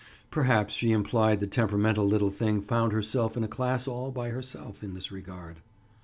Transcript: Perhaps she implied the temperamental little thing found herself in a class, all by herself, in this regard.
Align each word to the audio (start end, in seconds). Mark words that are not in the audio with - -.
Perhaps 0.31 0.73
she 0.73 0.91
implied 0.93 1.39
the 1.41 1.45
temperamental 1.45 2.03
little 2.07 2.31
thing 2.31 2.59
found 2.63 2.91
herself 2.91 3.37
in 3.37 3.43
a 3.43 3.47
class, 3.47 3.87
all 3.87 4.09
by 4.09 4.29
herself, 4.29 4.81
in 4.81 4.95
this 4.95 5.11
regard. 5.11 5.57